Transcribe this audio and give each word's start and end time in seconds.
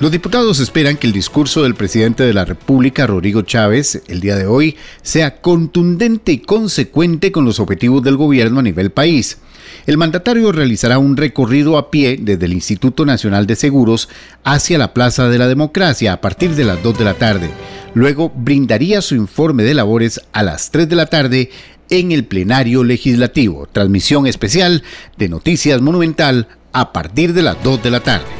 Los 0.00 0.10
diputados 0.10 0.60
esperan 0.60 0.96
que 0.96 1.06
el 1.06 1.12
discurso 1.12 1.62
del 1.62 1.74
presidente 1.74 2.22
de 2.22 2.32
la 2.32 2.46
República, 2.46 3.06
Rodrigo 3.06 3.42
Chávez, 3.42 4.02
el 4.08 4.20
día 4.20 4.34
de 4.34 4.46
hoy, 4.46 4.78
sea 5.02 5.42
contundente 5.42 6.32
y 6.32 6.38
consecuente 6.38 7.30
con 7.30 7.44
los 7.44 7.60
objetivos 7.60 8.02
del 8.02 8.16
gobierno 8.16 8.60
a 8.60 8.62
nivel 8.62 8.92
país. 8.92 9.36
El 9.86 9.98
mandatario 9.98 10.52
realizará 10.52 10.98
un 10.98 11.18
recorrido 11.18 11.76
a 11.76 11.90
pie 11.90 12.16
desde 12.18 12.46
el 12.46 12.54
Instituto 12.54 13.04
Nacional 13.04 13.46
de 13.46 13.56
Seguros 13.56 14.08
hacia 14.42 14.78
la 14.78 14.94
Plaza 14.94 15.28
de 15.28 15.36
la 15.36 15.48
Democracia 15.48 16.14
a 16.14 16.20
partir 16.22 16.54
de 16.54 16.64
las 16.64 16.82
2 16.82 16.98
de 16.98 17.04
la 17.04 17.14
tarde. 17.14 17.50
Luego 17.92 18.32
brindaría 18.34 19.02
su 19.02 19.14
informe 19.16 19.64
de 19.64 19.74
labores 19.74 20.18
a 20.32 20.42
las 20.42 20.70
3 20.70 20.88
de 20.88 20.96
la 20.96 21.06
tarde 21.06 21.50
en 21.90 22.10
el 22.10 22.24
plenario 22.24 22.84
legislativo. 22.84 23.68
Transmisión 23.70 24.26
especial 24.26 24.82
de 25.18 25.28
Noticias 25.28 25.82
Monumental 25.82 26.48
a 26.72 26.94
partir 26.94 27.34
de 27.34 27.42
las 27.42 27.62
2 27.62 27.82
de 27.82 27.90
la 27.90 28.00
tarde. 28.00 28.39